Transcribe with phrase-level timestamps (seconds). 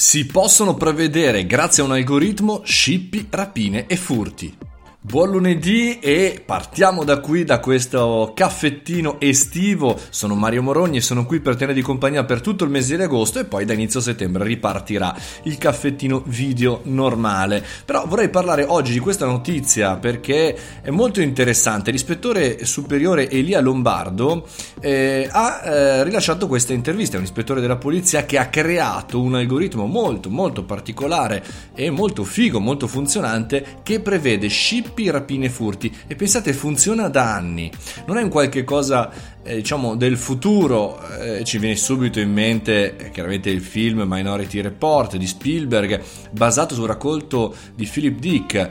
[0.00, 4.67] Si possono prevedere, grazie a un algoritmo, scippi, rapine e furti.
[5.00, 9.96] Buon lunedì e partiamo da qui, da questo caffettino estivo.
[10.10, 13.04] Sono Mario Morogni e sono qui per tenere di compagnia per tutto il mese di
[13.04, 17.64] agosto e poi da inizio settembre ripartirà il caffettino video normale.
[17.84, 21.92] Però vorrei parlare oggi di questa notizia perché è molto interessante.
[21.92, 24.48] L'ispettore superiore Elia Lombardo
[24.80, 27.14] eh, ha eh, rilasciato questa intervista.
[27.14, 31.42] È un ispettore della polizia che ha creato un algoritmo molto molto particolare
[31.72, 35.94] e molto figo, molto funzionante che prevede ship scippi, rapine e furti.
[36.06, 37.70] E pensate funziona da anni.
[38.06, 39.10] Non è un qualche cosa
[39.44, 44.60] eh, diciamo del futuro, eh, ci viene subito in mente eh, chiaramente il film Minority
[44.60, 46.02] Report di Spielberg
[46.32, 48.70] basato sul raccolto di Philip Dick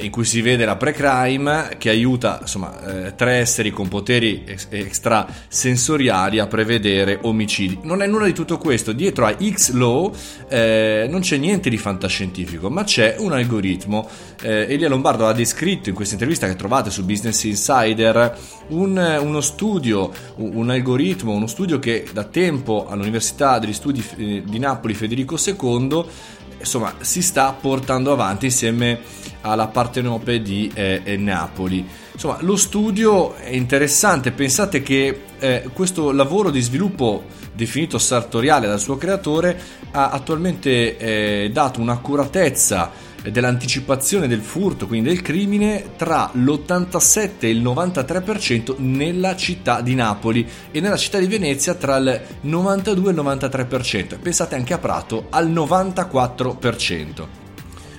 [0.00, 4.68] in cui si vede la pre-crime che aiuta insomma, eh, tre esseri con poteri ex-
[4.70, 7.80] extrasensoriali a prevedere omicidi.
[7.82, 10.14] Non è nulla di tutto questo, dietro a X-Law
[10.48, 14.08] eh, non c'è niente di fantascientifico, ma c'è un algoritmo.
[14.42, 18.38] Eh, Elia Lombardo ha descritto in questa intervista che trovate su Business Insider
[18.68, 24.58] un, uno studio, un algoritmo, uno studio che da tempo all'Università degli Studi eh, di
[24.58, 26.04] Napoli Federico II
[26.58, 29.00] insomma si sta portando avanti insieme
[29.44, 31.86] alla Partenope di eh, eh, Napoli.
[32.12, 38.80] Insomma, lo studio è interessante, pensate che eh, questo lavoro di sviluppo definito sartoriale dal
[38.80, 39.58] suo creatore
[39.92, 47.62] ha attualmente eh, dato un'accuratezza dell'anticipazione del furto, quindi del crimine, tra l'87 e il
[47.62, 53.20] 93% nella città di Napoli e nella città di Venezia tra il 92 e il
[53.20, 54.18] 93%.
[54.20, 57.43] Pensate anche a Prato al 94%.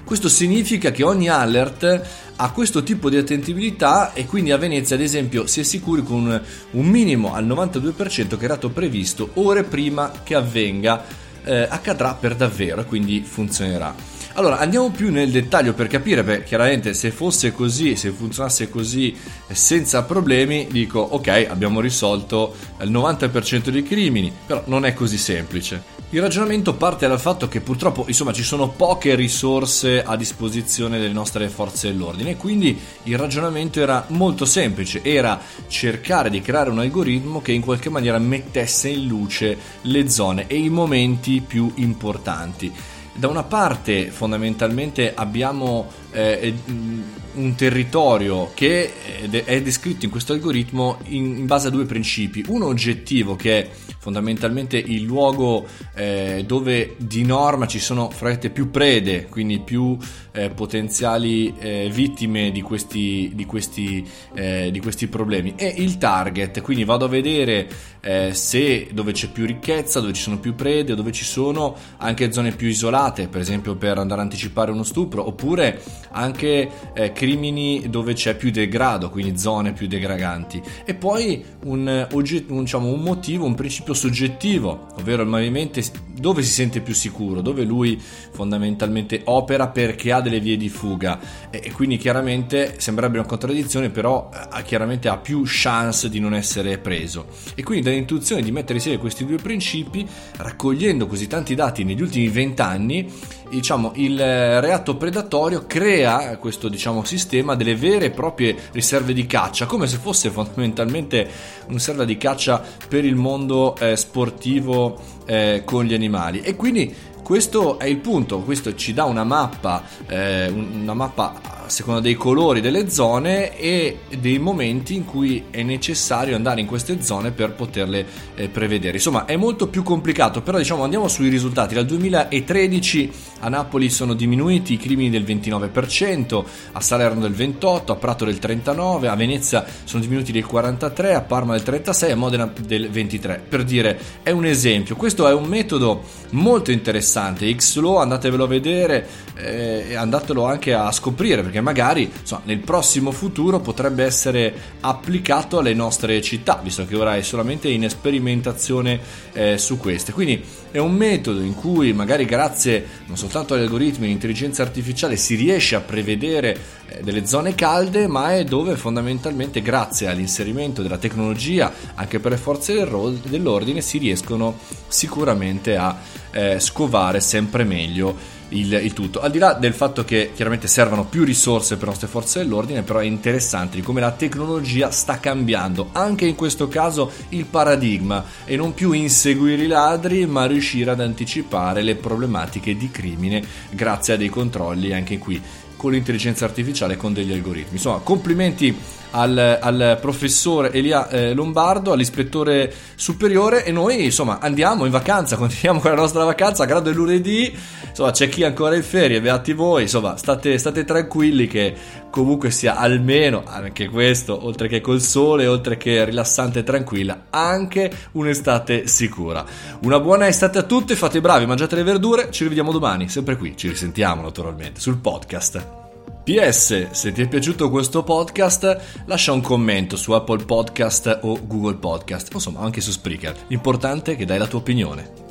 [0.05, 2.01] Questo significa che ogni alert
[2.35, 6.41] ha questo tipo di attendibilità e quindi a Venezia ad esempio si è sicuri con
[6.71, 11.03] un minimo al 92% che era stato previsto ore prima che avvenga
[11.43, 14.14] eh, accadrà per davvero e quindi funzionerà.
[14.37, 19.15] Allora, andiamo più nel dettaglio per capire, perché chiaramente se fosse così, se funzionasse così
[19.49, 25.93] senza problemi, dico ok, abbiamo risolto il 90% dei crimini, però non è così semplice.
[26.09, 31.13] Il ragionamento parte dal fatto che purtroppo insomma, ci sono poche risorse a disposizione delle
[31.13, 37.41] nostre forze dell'ordine quindi il ragionamento era molto semplice, era cercare di creare un algoritmo
[37.41, 42.71] che in qualche maniera mettesse in luce le zone e i momenti più importanti
[43.15, 48.91] da una parte fondamentalmente abbiamo un territorio che
[49.29, 53.69] è descritto in questo algoritmo in, in, base a due principi, uno oggettivo che è
[54.05, 55.65] fondamentalmente il luogo
[55.95, 59.97] eh, dove di norma ci sono frette più prede, quindi più
[60.31, 66.61] eh, potenziali eh, vittime di questi, di, questi, eh, di questi, problemi, e il target,
[66.61, 67.67] quindi vado a vedere
[68.01, 72.31] eh, se dove c'è più ricchezza, dove ci sono più prede, dove ci sono anche
[72.31, 75.81] zone più isolate, per esempio per andare a anticipare uno stupro, oppure
[76.11, 80.61] anche eh, crimini dove c'è più degrado, quindi zone più degradanti.
[80.85, 85.81] E poi un, un, diciamo, un motivo, un principio soggettivo, ovvero il movimento
[86.13, 91.19] dove si sente più sicuro, dove lui fondamentalmente opera perché ha delle vie di fuga
[91.49, 96.33] e, e quindi chiaramente sembrerebbe una contraddizione, però ha, chiaramente ha più chance di non
[96.33, 97.27] essere preso.
[97.55, 100.05] E quindi dall'intuizione di mettere insieme questi due principi,
[100.37, 103.11] raccogliendo così tanti dati negli ultimi vent'anni,
[103.49, 109.65] diciamo, il reato predatorio crea questo diciamo, sistema delle vere e proprie riserve di caccia,
[109.65, 111.29] come se fosse fondamentalmente
[111.65, 116.41] una riserva di caccia per il mondo eh, sportivo eh, con gli animali.
[116.41, 121.69] E quindi questo è il punto, questo ci dà una mappa, eh, una mappa a
[121.69, 127.01] seconda dei colori delle zone e dei momenti in cui è necessario andare in queste
[127.01, 128.05] zone per poterle
[128.35, 128.97] eh, prevedere.
[128.97, 131.73] Insomma, è molto più complicato, però diciamo andiamo sui risultati.
[131.73, 136.43] Dal 2013 a Napoli sono diminuiti i crimini del 29%,
[136.73, 141.21] a Salerno del 28%, a Prato del 39%, a Venezia sono diminuiti del 43%, a
[141.21, 143.39] Parma del 36% e a Modena del 23%.
[143.47, 144.95] Per dire, è un esempio.
[144.95, 147.53] Questo è un metodo molto interessante.
[147.53, 153.59] Xlow, andatevelo a vedere eh, andatelo anche a scoprire perché magari insomma, nel prossimo futuro
[153.59, 158.99] potrebbe essere applicato alle nostre città, visto che ora è solamente in sperimentazione
[159.33, 160.11] eh, su queste.
[160.11, 165.15] Quindi è un metodo in cui magari grazie non soltanto agli algoritmi di intelligenza artificiale
[165.15, 166.57] si riesce a prevedere
[166.87, 172.37] eh, delle zone calde, ma è dove fondamentalmente grazie all'inserimento della tecnologia anche per le
[172.37, 172.87] forze
[173.23, 174.57] dell'ordine si riescono
[174.87, 175.97] sicuramente a
[176.31, 179.21] eh, scovare sempre meglio il, il, tutto.
[179.21, 182.83] Al di là del fatto che chiaramente servano più risorse per le nostre forze dell'ordine,
[182.83, 188.23] però è interessante di come la tecnologia sta cambiando, anche in questo caso il paradigma,
[188.45, 194.13] e non più inseguire i ladri, ma riuscire ad anticipare le problematiche di crimine grazie
[194.13, 195.41] a dei controlli anche qui
[195.75, 197.73] con l'intelligenza artificiale e con degli algoritmi.
[197.73, 198.75] Insomma, complimenti
[199.15, 205.79] al, al professore Elia eh, Lombardo, all'ispettore superiore e noi insomma andiamo in vacanza, continuiamo
[205.79, 207.55] con la nostra vacanza, grado è lunedì,
[207.87, 211.73] insomma c'è chi ancora in ferie, beati voi, insomma state, state tranquilli che
[212.09, 217.91] comunque sia almeno anche questo, oltre che col sole, oltre che rilassante e tranquilla, anche
[218.11, 219.45] un'estate sicura.
[219.83, 223.37] Una buona estate a tutti, fate i bravi, mangiate le verdure, ci rivediamo domani, sempre
[223.37, 225.84] qui, ci risentiamo naturalmente sul podcast.
[226.25, 231.75] PS, se ti è piaciuto questo podcast, lascia un commento su Apple Podcast o Google
[231.75, 233.45] Podcast, insomma anche su Spreaker.
[233.49, 235.24] L'importante è che dai la tua opinione.